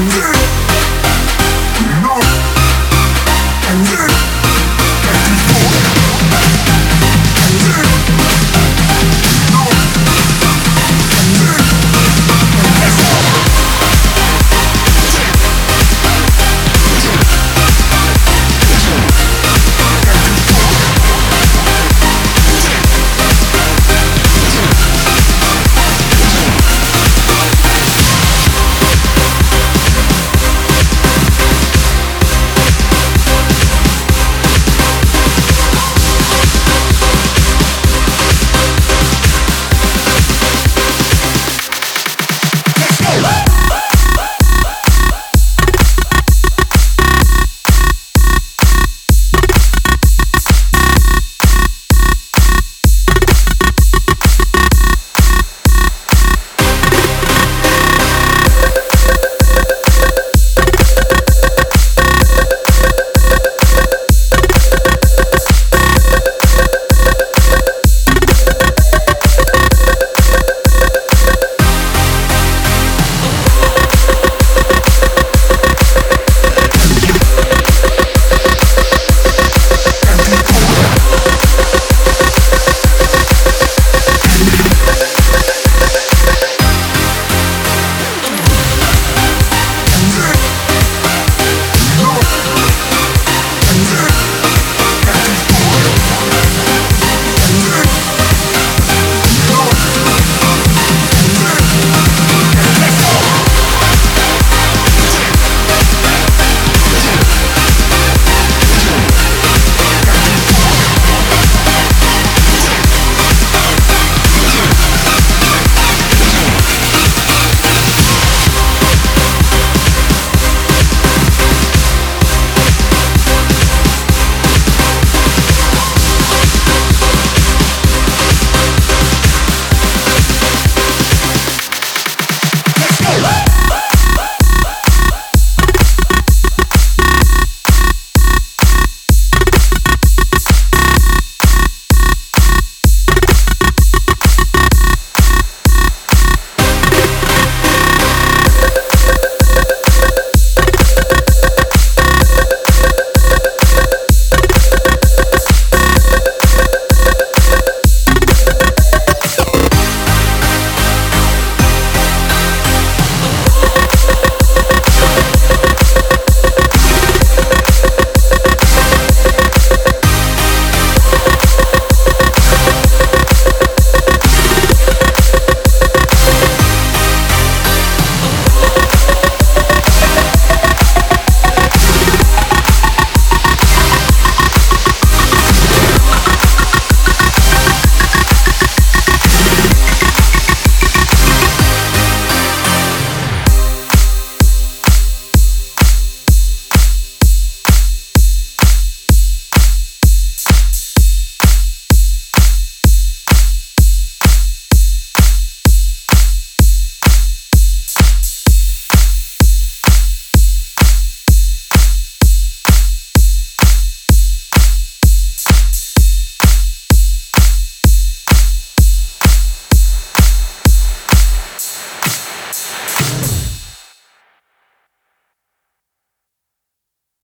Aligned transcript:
I'm 0.00 0.47